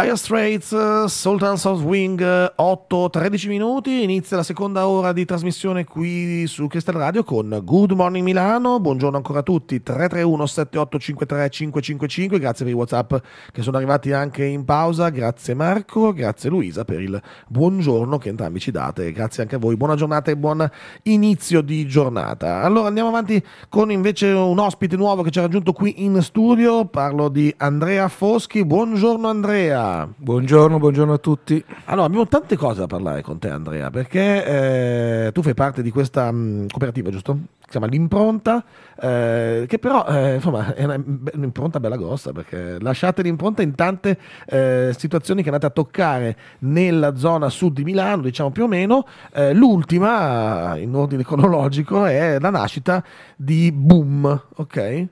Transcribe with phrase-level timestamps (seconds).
[0.00, 6.68] Dire Straits, Sultans of Wing, 8-13 minuti, inizia la seconda ora di trasmissione qui su
[6.68, 12.74] Crystal Radio con Good Morning Milano, buongiorno ancora a tutti, 331 7853 555, grazie per
[12.74, 13.14] i Whatsapp
[13.50, 18.60] che sono arrivati anche in pausa, grazie Marco, grazie Luisa per il buongiorno che entrambi
[18.60, 20.64] ci date, grazie anche a voi, buona giornata e buon
[21.04, 22.62] inizio di giornata.
[22.62, 26.84] Allora andiamo avanti con invece un ospite nuovo che ci ha raggiunto qui in studio,
[26.84, 29.87] parlo di Andrea Foschi, buongiorno Andrea.
[30.16, 31.64] Buongiorno, buongiorno a tutti.
[31.86, 35.90] Allora, abbiamo tante cose da parlare con te, Andrea, perché eh, tu fai parte di
[35.90, 37.38] questa mh, mm, cooperativa, giusto?
[37.60, 38.64] Si chiama L'Impronta,
[39.00, 44.18] eh, che però eh, insomma, è una, un'impronta bella grossa, perché lasciate l'impronta in tante
[44.46, 49.06] eh, situazioni che andate a toccare nella zona sud di Milano, diciamo più o meno.
[49.32, 53.02] Eh, l'ultima, in ordine cronologico, è la nascita
[53.36, 55.08] di Boom, ok?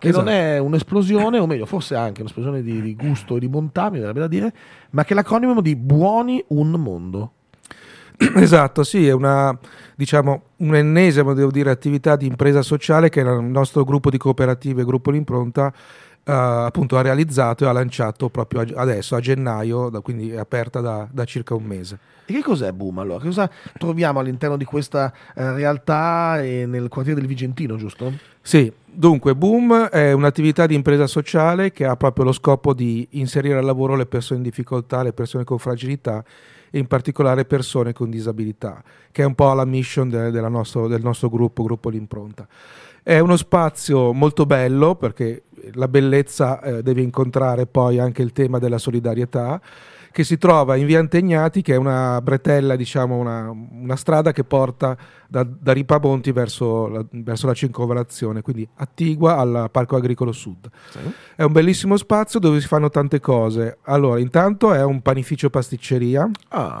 [0.00, 0.24] Che esatto.
[0.24, 3.98] non è un'esplosione, o meglio, forse anche un'esplosione di, di gusto e di bontà, mi
[3.98, 4.52] verrebbe da dire,
[4.90, 7.32] ma che è l'acronimo di Buoni un Mondo.
[8.36, 9.56] Esatto, sì, è una,
[9.94, 15.10] diciamo, un'ennesima, devo dire, attività di impresa sociale che il nostro gruppo di cooperative, Gruppo
[15.10, 15.72] L'Impronta,
[16.22, 21.08] Uh, appunto ha realizzato e ha lanciato proprio adesso a gennaio, quindi è aperta da,
[21.10, 21.98] da, circa un mese.
[22.26, 23.20] E che cos'è Boom allora?
[23.20, 28.12] Che cosa troviamo all'interno di questa uh, realtà e nel quartiere del Vigentino, giusto?
[28.42, 33.58] Sì, dunque Boom è un'attività di impresa sociale che ha proprio lo scopo di inserire
[33.58, 36.24] al lavoro le persone in difficoltà, le persone con fragilità
[36.70, 41.02] e in particolare persone con disabilità, che è un po' la mission de, nostro, del
[41.02, 42.46] nostro gruppo, Gruppo L'Impronta.
[43.02, 48.58] È uno spazio molto bello perché la bellezza eh, deve incontrare poi anche il tema
[48.58, 49.60] della solidarietà
[50.12, 54.44] che si trova in via Antegnati, che è una bretella, diciamo una, una strada che
[54.44, 54.96] porta
[55.28, 60.68] da, da Ripamonti verso la, verso la circonvalazione, quindi attigua al Parco Agricolo Sud.
[60.90, 60.98] Sì.
[61.36, 63.78] È un bellissimo spazio dove si fanno tante cose.
[63.82, 66.28] Allora, intanto è un panificio pasticceria.
[66.48, 66.80] Ah.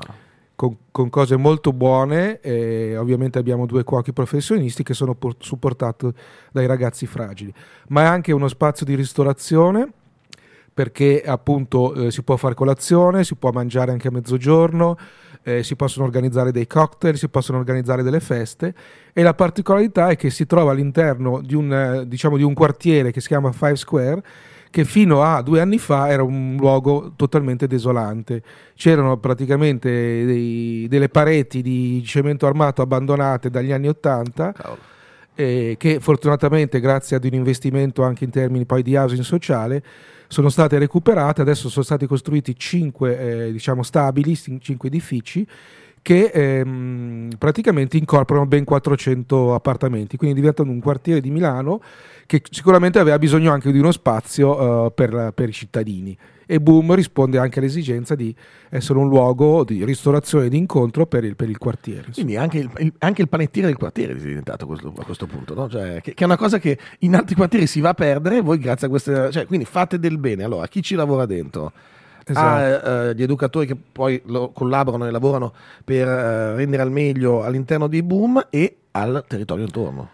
[0.56, 6.12] Con, con, cose molto buone e ovviamente abbiamo due cuochi professionisti che sono por- supportati
[6.52, 7.50] dai ragazzi fragili,
[7.88, 9.90] ma è anche uno spazio di ristorazione
[10.72, 14.96] perché appunto eh, si può fare colazione, si può mangiare anche a mezzogiorno,
[15.42, 18.74] eh, si possono organizzare dei cocktail, si possono organizzare delle feste
[19.12, 23.10] e la particolarità è che si trova all'interno di un, eh, diciamo, di un quartiere
[23.10, 24.22] che si chiama Five Square
[24.70, 28.40] che fino a due anni fa era un luogo totalmente desolante.
[28.74, 29.90] C'erano praticamente
[30.24, 34.54] dei, delle pareti di cemento armato abbandonate dagli anni Ottanta.
[35.34, 39.82] Eh, che fortunatamente grazie ad un investimento anche in termini poi di housing sociale
[40.26, 45.46] sono state recuperate, adesso sono stati costruiti cinque eh, diciamo, stabili, cinque edifici
[46.02, 46.99] che ehm,
[47.38, 51.80] praticamente incorporano ben 400 appartamenti, quindi diventano un quartiere di Milano
[52.26, 56.16] che sicuramente aveva bisogno anche di uno spazio uh, per, per, i cittadini.
[56.46, 58.34] E Boom risponde anche all'esigenza di
[58.68, 62.06] essere un luogo di ristorazione e di incontro per il, per il quartiere.
[62.12, 65.54] Quindi anche il, il, anche il, panettiere del quartiere è diventato questo, a questo punto,
[65.54, 65.68] no?
[65.68, 68.58] cioè, che, che, è una cosa che in altri quartieri si va a perdere, voi
[68.58, 69.30] grazie a queste...
[69.32, 70.44] Cioè, quindi fate del bene.
[70.44, 71.72] Allora, chi ci lavora dentro?
[72.24, 72.86] Esatto.
[72.86, 74.22] a eh, gli educatori che poi
[74.52, 75.52] collaborano e lavorano
[75.84, 80.08] per eh, rendere al meglio all'interno di Boom e al territorio intorno.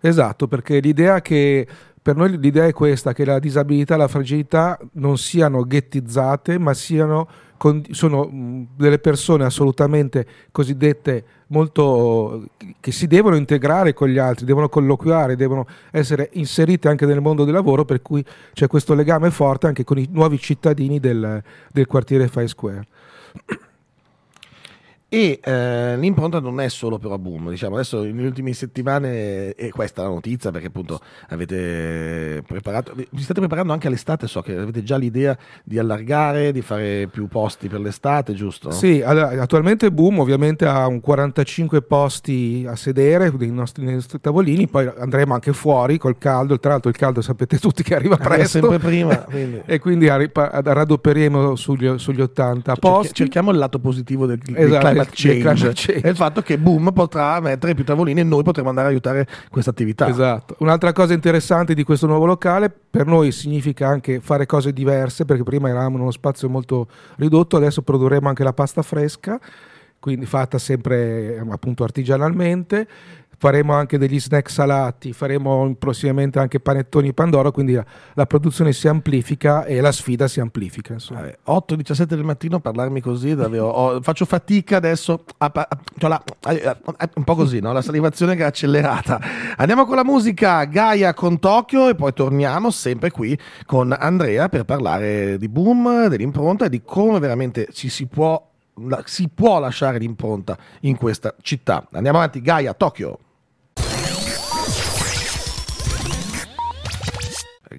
[0.00, 1.66] Esatto, perché l'idea che
[2.02, 6.74] per noi l'idea è questa, che la disabilità e la fragilità non siano ghettizzate, ma
[6.74, 7.28] siano
[7.90, 12.46] sono delle persone assolutamente cosiddette molto
[12.80, 17.44] che si devono integrare con gli altri, devono colloquiare, devono essere inserite anche nel mondo
[17.44, 21.86] del lavoro, per cui c'è questo legame forte anche con i nuovi cittadini del, del
[21.86, 22.86] quartiere Five Square.
[25.14, 30.04] E eh, l'impronta non è solo però boom, diciamo adesso nelle ultime settimane è questa
[30.04, 34.96] la notizia perché appunto avete preparato, vi state preparando anche all'estate, so che avete già
[34.96, 38.70] l'idea di allargare, di fare più posti per l'estate, giusto?
[38.70, 44.18] Sì, allora, attualmente Boom ovviamente ha un 45 posti a sedere nei nostri, nei nostri,
[44.18, 48.16] tavolini, poi andremo anche fuori col caldo, tra l'altro il caldo sapete tutti che arriva
[48.16, 48.60] presto.
[48.60, 49.14] sempre prima.
[49.18, 49.60] Quindi.
[49.66, 53.12] e quindi raddopieremo sugli, sugli 80 posti.
[53.12, 54.86] Cerchiamo il lato positivo del, esatto.
[54.86, 58.68] del climate change, e il fatto che Boom potrà mettere più tavolini e noi potremo
[58.68, 60.08] andare a aiutare questa attività.
[60.08, 60.56] Esatto.
[60.58, 65.42] Un'altra cosa interessante di questo nuovo locale per noi significa anche fare cose diverse perché
[65.42, 69.38] prima eravamo in uno spazio molto ridotto, adesso produrremo anche la pasta fresca,
[69.98, 72.88] quindi fatta sempre appunto artigianalmente
[73.42, 77.84] faremo anche degli snack salati, faremo prossimamente anche panettoni Pandoro, quindi la,
[78.14, 80.92] la produzione si amplifica e la sfida si amplifica.
[80.92, 81.26] Insomma.
[81.26, 85.68] Eh, 8-17 del mattino parlarmi così davvero, oh, faccio fatica adesso, a, a,
[85.98, 87.72] cioè la, a, un po' così, no?
[87.72, 89.20] la salivazione che è accelerata.
[89.56, 93.36] Andiamo con la musica Gaia con Tokyo e poi torniamo sempre qui
[93.66, 98.40] con Andrea per parlare di boom, dell'impronta e di come veramente ci si può,
[99.04, 101.88] si può lasciare l'impronta in questa città.
[101.90, 103.18] Andiamo avanti, Gaia, Tokyo.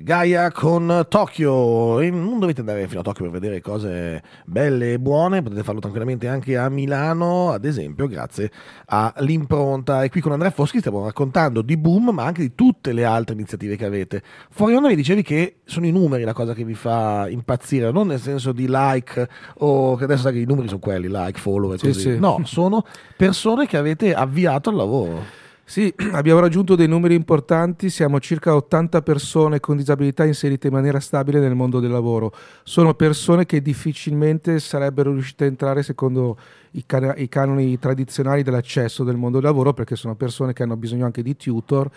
[0.03, 2.01] Gaia con Tokyo.
[2.01, 5.79] E non dovete andare fino a Tokyo per vedere cose belle e buone, potete farlo
[5.79, 8.51] tranquillamente anche a Milano, ad esempio, grazie
[8.87, 10.03] all'impronta.
[10.03, 13.33] E qui con Andrea Foschi stiamo raccontando di Boom, ma anche di tutte le altre
[13.33, 14.21] iniziative che avete.
[14.49, 18.07] Fuori onda mi dicevi che sono i numeri la cosa che vi fa impazzire, non
[18.07, 19.29] nel senso di like
[19.59, 21.93] o che adesso sai che i numeri sono quelli, like, follow e così.
[21.93, 22.19] Sì, sì.
[22.19, 22.83] No, sono
[23.15, 25.41] persone che avete avviato al lavoro.
[25.65, 30.99] Sì, abbiamo raggiunto dei numeri importanti, siamo circa 80 persone con disabilità inserite in maniera
[30.99, 32.33] stabile nel mondo del lavoro.
[32.63, 36.37] Sono persone che difficilmente sarebbero riuscite a entrare secondo
[36.71, 40.75] i, can- i canoni tradizionali dell'accesso del mondo del lavoro perché sono persone che hanno
[40.75, 41.89] bisogno anche di tutor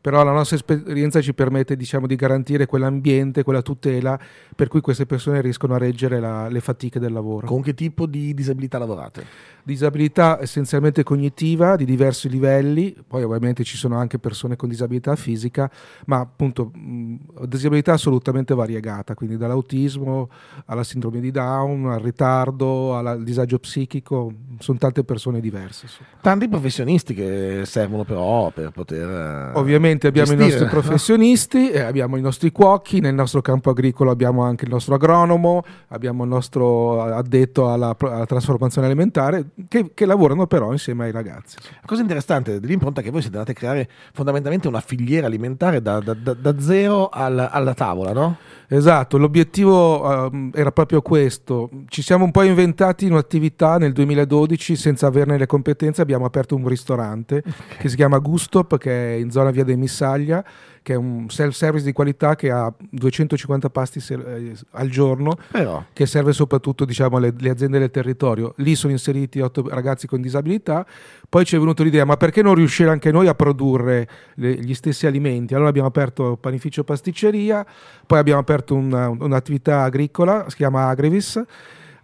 [0.00, 4.18] però la nostra esperienza ci permette diciamo, di garantire quell'ambiente, quella tutela
[4.54, 7.46] per cui queste persone riescono a reggere la, le fatiche del lavoro.
[7.46, 9.24] Con che tipo di disabilità lavorate?
[9.62, 15.70] Disabilità essenzialmente cognitiva di diversi livelli, poi ovviamente ci sono anche persone con disabilità fisica,
[16.06, 20.30] ma appunto mh, disabilità assolutamente variegata, quindi dall'autismo
[20.66, 25.86] alla sindrome di Down, al ritardo, al disagio psichico, sono tante persone diverse.
[26.20, 29.52] Tanti professionisti che servono però per poter...
[29.54, 31.86] Ovviamente Ovviamente abbiamo gestire, i nostri professionisti, no?
[31.86, 36.28] abbiamo i nostri cuochi, nel nostro campo agricolo abbiamo anche il nostro agronomo, abbiamo il
[36.28, 41.56] nostro addetto alla, alla trasformazione alimentare, che, che, lavorano però insieme ai ragazzi.
[41.80, 45.80] La cosa interessante dell'impronta è che voi siete andati a creare fondamentalmente una filiera alimentare
[45.80, 48.36] da, da, da, da zero al, alla tavola, no?
[48.70, 51.70] Esatto, l'obiettivo uh, era proprio questo.
[51.86, 56.68] Ci siamo un po' inventati un'attività nel 2012 senza averne le competenze, abbiamo aperto un
[56.68, 57.42] ristorante
[57.78, 60.44] che si chiama Gustop, che è in zona via dei Missaglia,
[60.88, 65.84] che è un self-service di qualità che ha 250 pasti eh, al giorno, Però.
[65.92, 68.54] che serve soprattutto diciamo, alle, alle, aziende del territorio.
[68.56, 70.86] Lì sono inseriti otto ragazzi con disabilità.
[71.28, 74.72] Poi ci è venuta l'idea, ma perché non riuscire anche noi a produrre le, gli
[74.72, 75.52] stessi alimenti?
[75.52, 77.66] Allora abbiamo aperto panificio pasticceria,
[78.06, 81.38] poi abbiamo aperto una, un'attività agricola, si chiama Agrivis,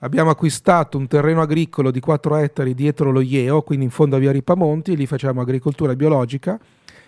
[0.00, 4.18] abbiamo acquistato un terreno agricolo di 4 ettari dietro lo IEO, quindi in fondo a
[4.18, 6.60] Via Ripamonti, lì facciamo agricoltura biologica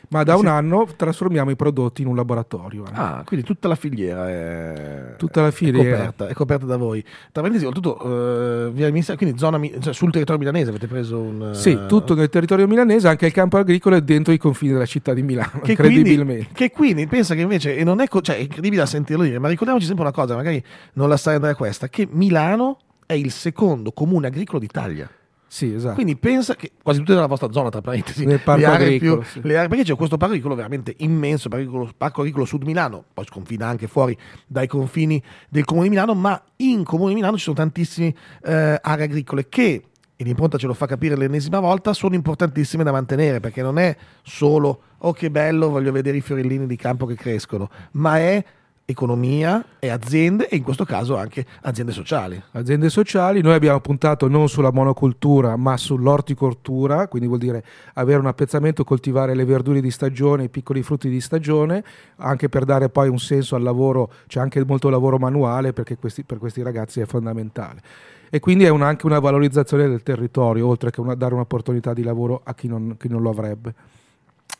[0.08, 2.84] ma da un anno trasformiamo i prodotti in un laboratorio.
[2.86, 2.90] Eh.
[2.92, 5.80] Ah, quindi tutta la filiera è, tutta la filiera.
[5.80, 7.02] È, coperta, è coperta da voi.
[7.02, 11.50] Tra parentesi, oltretutto, uh, via Ministra, quindi zona, cioè, sul territorio milanese avete preso un...
[11.54, 15.12] Sì, tutto nel territorio milanese, anche il campo agricolo è dentro i confini della città
[15.14, 16.24] di Milano, che incredibilmente.
[16.24, 19.24] Quindi, che quindi pensa che invece, e non è, co- cioè, è incredibile da sentirlo
[19.24, 20.62] dire, ma ricordiamoci sempre una cosa, magari
[20.94, 25.08] non la sai andare a questa, che Milano è il secondo comune agricolo d'Italia.
[25.48, 25.94] Sì, esatto.
[25.94, 29.38] Quindi pensa che quasi tutte nella vostra zona, tra parentesi, parco agricolo, più, sì.
[29.38, 33.66] aree, perché c'è questo parco agricolo veramente immenso, parco, parco agricolo Sud Milano, poi sconfina
[33.66, 34.16] anche fuori
[34.46, 38.78] dai confini del comune di Milano, ma in comune di Milano ci sono tantissime eh,
[38.82, 39.84] aree agricole che
[40.18, 43.94] e l'impronta ce lo fa capire l'ennesima volta, sono importantissime da mantenere perché non è
[44.22, 48.42] solo oh che bello, voglio vedere i fiorellini di campo che crescono, ma è
[48.88, 52.40] economia e aziende e in questo caso anche aziende sociali.
[52.52, 58.26] Aziende sociali, noi abbiamo puntato non sulla monocultura ma sull'orticoltura, quindi vuol dire avere un
[58.26, 61.82] appezzamento, coltivare le verdure di stagione, i piccoli frutti di stagione,
[62.18, 66.22] anche per dare poi un senso al lavoro, c'è anche molto lavoro manuale perché questi,
[66.22, 67.82] per questi ragazzi è fondamentale.
[68.30, 72.04] E quindi è un, anche una valorizzazione del territorio, oltre che una, dare un'opportunità di
[72.04, 73.74] lavoro a chi non, chi non lo avrebbe.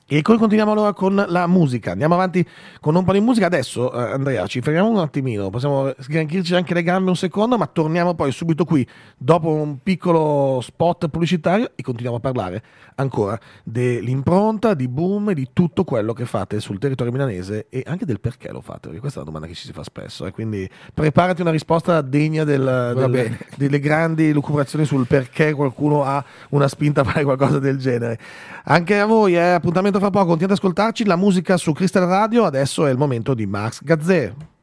[0.08, 1.90] E poi continuiamo allora con la musica.
[1.90, 2.46] Andiamo avanti
[2.78, 3.46] con un po' di musica.
[3.46, 5.50] Adesso, eh, Andrea, ci fermiamo un attimino.
[5.50, 8.86] Possiamo sgranchirci anche le gambe un secondo, ma torniamo poi subito qui,
[9.18, 12.62] dopo un piccolo spot pubblicitario, e continuiamo a parlare
[12.94, 18.04] ancora dell'impronta, di boom e di tutto quello che fate sul territorio milanese e anche
[18.04, 18.82] del perché lo fate.
[18.82, 20.24] Perché questa è una domanda che ci si fa spesso.
[20.24, 20.30] Eh?
[20.30, 26.68] Quindi preparati una risposta degna del, del, delle grandi lucubrazioni sul perché qualcuno ha una
[26.68, 28.20] spinta a fare qualcosa del genere.
[28.66, 32.06] Anche a voi, eh, appuntamento tornato fra poco, continuate ad ascoltarci, la musica su Crystal
[32.06, 34.55] Radio, adesso è il momento di Max Gazzè.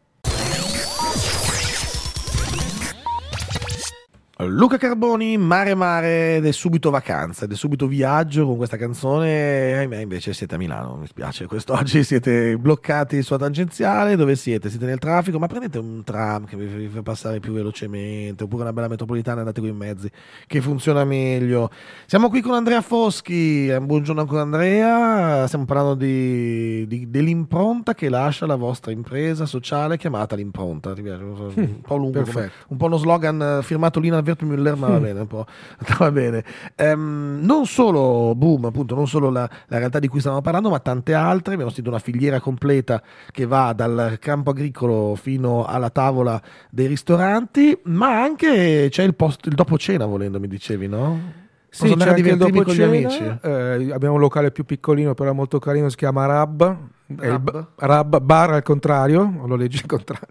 [4.46, 9.78] Luca Carboni, Mare Mare ed è subito vacanza ed è subito viaggio con questa canzone.
[9.78, 11.46] Ahimè, invece siete a Milano, mi spiace.
[11.46, 14.16] Quest'oggi siete bloccati sulla tangenziale.
[14.16, 14.70] Dove siete?
[14.70, 18.74] Siete nel traffico, ma prendete un tram che vi fa passare più velocemente, oppure una
[18.74, 20.10] bella metropolitana andate con i mezzi
[20.48, 21.70] che funziona meglio.
[22.06, 23.74] Siamo qui con Andrea Foschi.
[23.80, 25.46] Buongiorno ancora Andrea.
[25.48, 30.94] Stiamo parlando di, di, dell'impronta che lascia la vostra impresa sociale chiamata l'impronta.
[30.94, 35.20] Un po' lungo, un po' uno slogan firmato lì nel Alberto Müller, ma va bene,
[35.22, 35.46] un po'.
[35.98, 36.44] va bene.
[36.76, 40.80] Ehm, non solo Boom, appunto, non solo la, la, realtà di cui stavamo parlando, ma
[40.80, 41.54] tante altre.
[41.54, 47.78] Abbiamo sentito una filiera completa che va dal campo agricolo fino alla tavola dei ristoranti,
[47.84, 51.42] ma anche c'è il, post, il dopo cena, volendo, mi dicevi, no?
[51.70, 53.40] Sì, c'è anche il dopo cena.
[53.42, 56.78] Eh, abbiamo un locale più piccolino, però molto carino, si chiama Rab.
[57.18, 60.28] Rab, Rab bar al contrario, lo leggi al contrario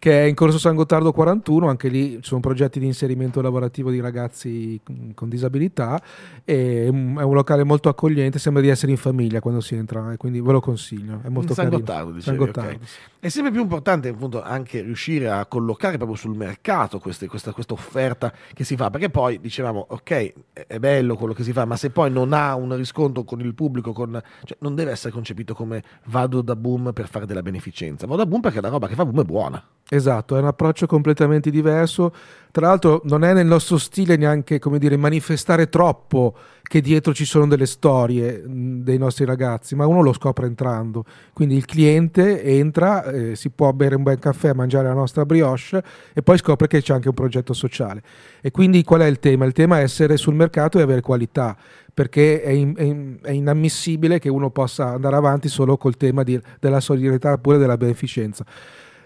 [0.00, 3.90] che è in corso San Gottardo 41, anche lì ci sono progetti di inserimento lavorativo
[3.90, 4.80] di ragazzi
[5.14, 6.00] con disabilità,
[6.42, 10.14] è un, è un locale molto accogliente, sembra di essere in famiglia quando si entra,
[10.16, 11.84] quindi ve lo consiglio, è molto San carino.
[11.84, 12.70] Gottardo, dicevi, San Gottardo.
[12.76, 12.86] Okay.
[13.20, 17.74] È sempre più importante appunto anche riuscire a collocare proprio sul mercato queste, questa, questa
[17.74, 20.32] offerta che si fa, perché poi dicevamo ok,
[20.66, 23.52] è bello quello che si fa, ma se poi non ha un riscontro con il
[23.52, 25.82] pubblico, con, cioè, non deve essere concepito come
[26.20, 29.04] vado da boom per fare della beneficenza, vado da boom perché la roba che fa
[29.04, 29.62] boom è buona.
[29.88, 32.12] Esatto, è un approccio completamente diverso.
[32.50, 36.36] Tra l'altro non è nel nostro stile neanche, come dire, manifestare troppo
[36.70, 41.04] che dietro ci sono delle storie dei nostri ragazzi, ma uno lo scopre entrando.
[41.32, 45.82] Quindi il cliente entra, eh, si può bere un bel caffè, mangiare la nostra brioche
[46.12, 48.04] e poi scopre che c'è anche un progetto sociale.
[48.40, 49.46] E quindi qual è il tema?
[49.46, 51.56] Il tema è essere sul mercato e avere qualità,
[51.92, 56.22] perché è, in, è, in, è inammissibile che uno possa andare avanti solo col tema
[56.22, 58.44] di, della solidarietà oppure della beneficenza.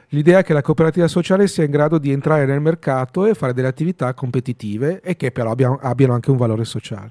[0.09, 3.55] L'idea è che la cooperativa sociale sia in grado di entrare nel mercato e fare
[3.55, 7.11] delle attività competitive e che però abbiano anche un valore sociale.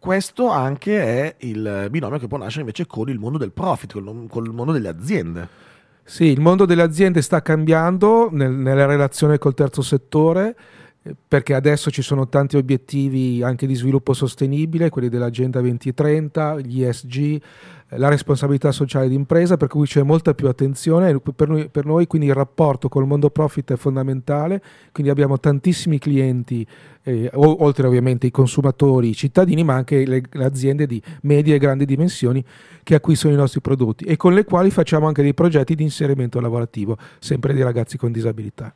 [0.00, 4.44] Questo anche è il binomio che può nascere invece con il mondo del profit, con
[4.46, 5.46] il mondo delle aziende.
[6.02, 10.56] Sì, il mondo delle aziende sta cambiando nel, nella relazione col terzo settore
[11.28, 17.40] perché adesso ci sono tanti obiettivi anche di sviluppo sostenibile, quelli dell'Agenda 2030, gli ESG,
[17.94, 21.18] la responsabilità sociale d'impresa, per cui c'è molta più attenzione.
[21.18, 24.62] Per noi, per noi, quindi il rapporto col mondo profit è fondamentale,
[24.92, 26.66] quindi abbiamo tantissimi clienti,
[27.02, 31.58] eh, oltre ovviamente ai consumatori, i cittadini, ma anche le, le aziende di medie e
[31.58, 32.44] grandi dimensioni
[32.82, 36.40] che acquistano i nostri prodotti e con le quali facciamo anche dei progetti di inserimento
[36.40, 38.72] lavorativo, sempre di ragazzi con disabilità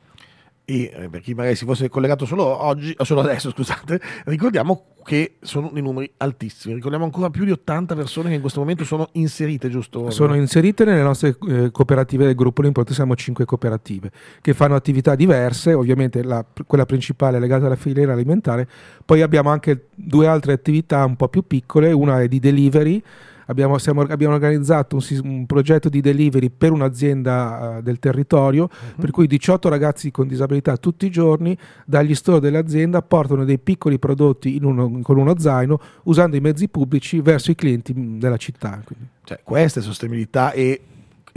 [0.65, 5.35] e eh, per chi magari si fosse collegato solo oggi, solo adesso, scusate, ricordiamo che
[5.41, 6.73] sono dei numeri altissimi.
[6.73, 10.09] Ricordiamo ancora più di 80 persone che in questo momento sono inserite, giusto?
[10.09, 15.13] Sono inserite nelle nostre eh, cooperative del gruppo L'Importo, siamo 5 cooperative che fanno attività
[15.13, 18.67] diverse, ovviamente la, quella principale è legata alla filiera alimentare,
[19.05, 23.03] poi abbiamo anche due altre attività un po' più piccole, una è di delivery
[23.45, 29.01] abbiamo, siamo, abbiamo organizzato un, un, progetto di delivery per un'azienda uh, del territorio, uh-huh.
[29.01, 33.99] per cui 18 ragazzi con disabilità tutti i giorni dagli store dell'azienda portano dei piccoli
[33.99, 38.81] prodotti uno, con uno zaino usando i mezzi pubblici verso i clienti mm, della città.
[38.83, 39.07] Quindi.
[39.23, 40.81] Cioè, questa è sostenibilità e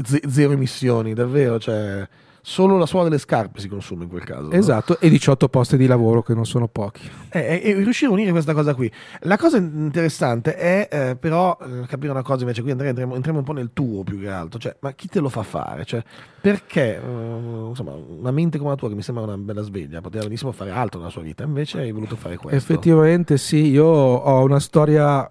[0.02, 1.58] z- zero emissioni, davvero.
[1.58, 2.06] Cioè
[2.40, 4.50] solo la suola delle scarpe si consuma in quel caso.
[4.50, 5.06] Esatto, no?
[5.06, 7.08] e 18 posti di lavoro che non sono pochi.
[7.30, 8.90] Eh, e, e riuscire a unire questa cosa qui.
[9.20, 13.44] La cosa interessante è eh, però eh, capire una cosa invece, qui entriamo, entriamo, un
[13.44, 15.84] po' nel tuo più che altro, cioè, ma chi te lo fa fare?
[15.84, 16.02] Cioè,
[16.40, 20.24] perché uh, insomma, una mente come la tua che mi sembra una bella sveglia, poteva
[20.24, 22.56] benissimo fare altro nella sua vita, invece hai voluto fare questo.
[22.56, 25.30] Effettivamente sì, io ho una storia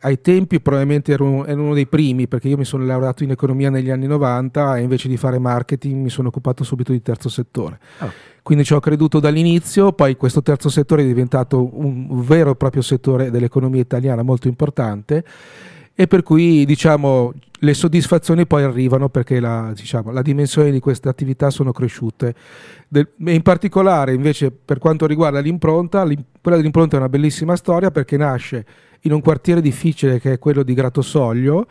[0.00, 3.70] ai tempi probabilmente ero, ero, uno dei primi perché io mi sono laureato in economia
[3.70, 7.78] negli anni 90 e invece di fare marketing mi sono occupato subito di terzo settore.
[8.00, 8.10] Oh.
[8.42, 12.82] Quindi ci ho creduto dall'inizio, poi questo terzo settore è diventato un vero e proprio
[12.82, 15.24] settore dell'economia italiana molto importante
[15.94, 21.08] e per cui diciamo le soddisfazioni poi arrivano perché la, diciamo, la dimensione di queste
[21.08, 22.34] attività sono cresciute.
[23.18, 26.02] In particolare invece per quanto riguarda l'impronta,
[26.40, 28.66] quella dell'impronta è una bellissima storia perché nasce
[29.02, 31.66] in un quartiere difficile che è quello di Gratosoglio,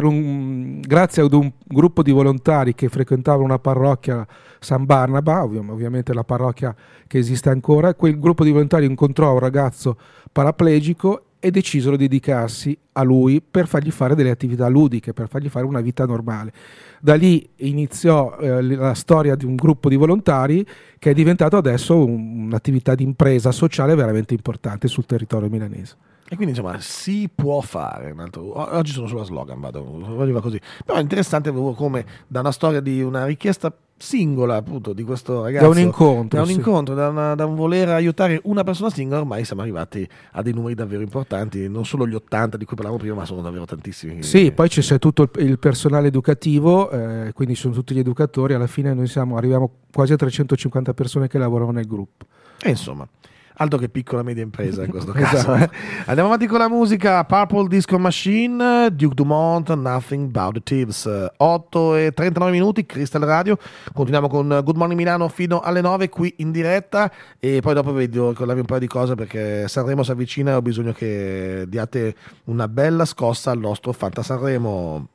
[0.00, 4.26] un, grazie ad un gruppo di volontari che frequentavano una parrocchia
[4.58, 6.74] San Barnaba, ovvi- ovviamente la parrocchia
[7.06, 9.98] che esiste ancora, quel gruppo di volontari incontrò un ragazzo
[10.30, 15.48] paraplegico e decisero di dedicarsi a lui per fargli fare delle attività ludiche, per fargli
[15.48, 16.52] fare una vita normale.
[17.00, 20.64] Da lì iniziò eh, la storia di un gruppo di volontari
[21.00, 25.96] che è diventato adesso un, un'attività di impresa sociale veramente importante sul territorio milanese.
[26.28, 28.14] E quindi insomma si può fare.
[28.54, 30.60] Oggi sono solo a slogan, vado, arriva così.
[30.84, 35.64] Però è interessante come da una storia di una richiesta singola appunto di questo ragazzo
[35.66, 36.54] da un incontro da un, sì.
[36.54, 40.52] incontro, da, una- da un voler aiutare una persona singola ormai siamo arrivati a dei
[40.52, 44.22] numeri davvero importanti non solo gli 80 di cui parlavamo prima ma sono davvero tantissimi
[44.24, 48.54] Sì, poi c'è, c'è tutto il, il personale educativo, eh, quindi sono tutti gli educatori,
[48.54, 52.26] alla fine noi siamo, arriviamo quasi a 350 persone che lavorano nel gruppo.
[52.60, 53.06] E insomma,
[53.54, 55.36] altro che piccola media impresa in questo Esatto.
[55.52, 55.54] caso.
[55.56, 55.70] eh.
[56.06, 57.24] Andiamo avanti con la musica.
[57.24, 61.30] Purple Disco Machine, Duke Dumont, Nothing About the Thieves.
[61.36, 63.58] 8 e 39 minuti, Crystal Radio.
[63.92, 68.08] Continuiamo con Good Morning Milano fino alle 9 qui in diretta e poi dopo vi
[68.08, 72.14] devo ricordarvi un paio di cose perché Sanremo si avvicina e ho bisogno che diate
[72.44, 75.08] una bella scossa al nostro Fanta Sanremo.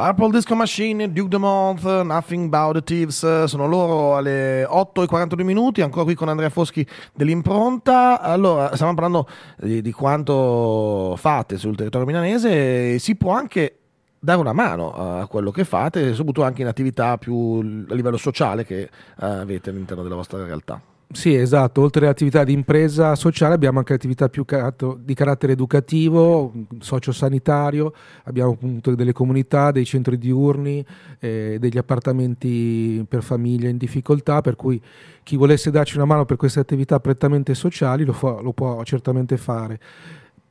[0.00, 5.44] Purple Disco Machine, Duke Dumont, Nothing About the Thieves, sono loro alle 8 e 42
[5.44, 8.18] minuti, ancora qui con Andrea Foschi dell'impronta.
[8.18, 9.28] Allora, stiamo parlando
[9.58, 13.76] di, di quanto fate sul territorio milanese, si può anche
[14.18, 18.64] dare una mano a quello che fate, soprattutto anche in attività più a livello sociale
[18.64, 18.88] che eh,
[19.18, 20.80] avete all'interno della vostra realtà.
[21.12, 25.52] Sì, esatto, oltre alle attività di impresa sociale abbiamo anche attività più caratto- di carattere
[25.54, 27.92] educativo, sociosanitario,
[28.24, 30.84] abbiamo appunto delle comunità, dei centri diurni,
[31.18, 34.80] eh, degli appartamenti per famiglie in difficoltà, per cui
[35.24, 39.36] chi volesse darci una mano per queste attività prettamente sociali lo, fa- lo può certamente
[39.36, 39.80] fare.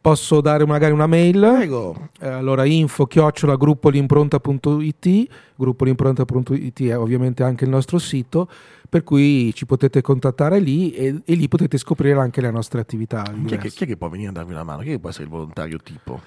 [0.01, 1.39] Posso dare magari una mail?
[1.39, 2.10] Prego.
[2.22, 8.48] Eh, allora info chiocciola gruppolimpronta.it gruppolimpronta.it è ovviamente anche il nostro sito
[8.88, 13.24] per cui ci potete contattare lì e, e lì potete scoprire anche le nostre attività
[13.46, 14.82] Chi è, che, chi è che può venire a darvi una mano?
[14.82, 16.20] Chi è che può essere il volontario tipo?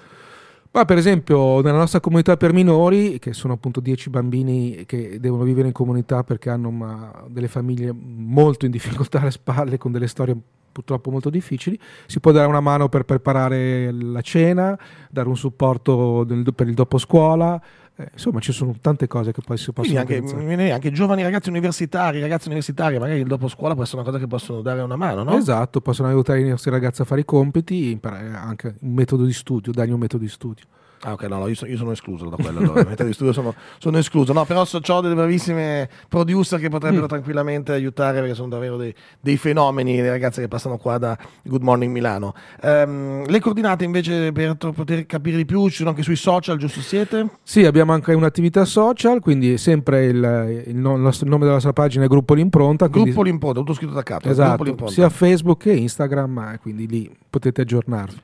[0.71, 5.43] Ma per esempio nella nostra comunità per minori, che sono appunto 10 bambini che devono
[5.43, 10.07] vivere in comunità perché hanno una- delle famiglie molto in difficoltà alle spalle, con delle
[10.07, 10.35] storie
[10.73, 14.77] purtroppo molto difficili, si può dare una mano per preparare la cena,
[15.09, 17.61] dare un supporto del- per il dopo scuola,
[17.95, 21.49] eh, insomma ci sono tante cose che poi si possono anche, viene anche giovani ragazzi
[21.49, 24.95] universitari, ragazzi universitari, magari il dopo scuola può essere una cosa che possono dare una
[24.95, 25.37] mano, no?
[25.37, 29.33] Esatto, possono aiutare i nostri ragazzi a fare i compiti imparare anche un metodo di
[29.33, 30.65] studio, dargli un metodo di studio.
[31.05, 32.59] Ah, ok, no, no, io, sono, io sono escluso da quello.
[32.59, 32.83] Allora.
[32.87, 34.31] Metà di studio sono, sono escluso.
[34.31, 37.07] No, però so, ho delle bravissime producer che potrebbero Mm.
[37.07, 41.61] tranquillamente aiutare perché sono davvero dei, dei fenomeni, le ragazze che passano qua da Good
[41.61, 42.33] Morning Milano.
[42.61, 46.79] Ehm, le coordinate invece per poter capire di più ci sono anche sui social, giusto
[46.79, 47.29] siete?
[47.43, 52.05] Sì, abbiamo anche un'attività social, quindi sempre il, il no- il nome della nostra pagina
[52.05, 52.87] è Gruppo L'Impronta.
[52.87, 54.29] quindi- Gruppo L'Impronta, tutto scritto da capo.
[54.29, 58.21] Esatto, sia Facebook che Instagram, eh, quindi lì potete aggiornarvi.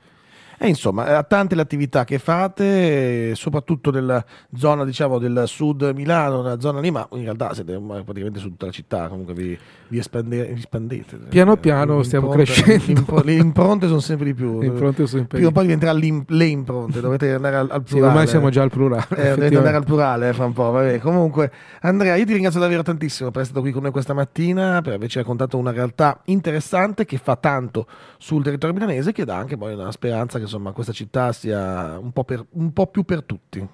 [0.62, 4.22] E insomma, eh, tante le attività che fate, eh, soprattutto nella
[4.54, 8.66] zona diciamo del sud Milano, nella zona lì, ma in realtà siete praticamente su tutta
[8.66, 11.16] la città, comunque vi, vi espande- vi espandete.
[11.30, 13.22] Piano Eh, piano stiamo l'impronta- crescendo.
[13.24, 14.58] Le impronte sono sempre di più.
[14.60, 18.10] Le impronte sono Prima o poi diventerà le impronte, dovete andare al, al Sì, plurale.
[18.12, 19.06] ormai siamo già al plurale.
[19.16, 20.70] Eh, dovete andare al plurale eh, fra un po'.
[20.72, 20.98] Vabbè.
[20.98, 24.82] Comunque, Andrea, io ti ringrazio davvero tantissimo per essere stato qui con noi questa mattina,
[24.82, 27.86] per averci raccontato una realtà interessante che fa tanto
[28.18, 32.10] sul territorio milanese, che dà anche poi una speranza che insomma questa città sia un
[32.12, 33.66] po', per- un po' più per tutti.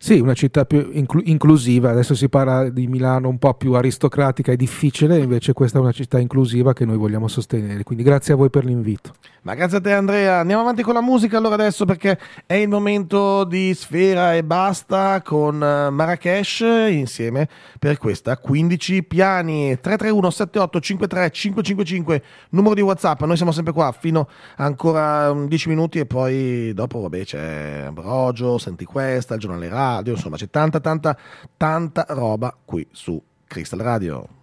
[0.00, 4.52] Sì, una città più inclu- inclusiva, adesso si parla di Milano un po' più aristocratica
[4.52, 8.36] e difficile, invece questa è una città inclusiva che noi vogliamo sostenere, quindi grazie a
[8.36, 9.12] voi per l'invito.
[9.42, 12.68] Ma grazie a te Andrea, andiamo avanti con la musica allora adesso perché è il
[12.68, 19.78] momento di Sfera e Basta con eh, Marrakesh insieme per questa 15 piani.
[19.80, 25.46] 331 78 53 555 numero di Whatsapp, noi siamo sempre qua fino a ancora mm,
[25.46, 30.50] 10 minuti e poi dopo vabbè c'è Ambrogio, Senti questa, il giornale radio, insomma c'è
[30.50, 31.16] tanta tanta
[31.56, 34.37] tanta roba qui su Crystal Radio.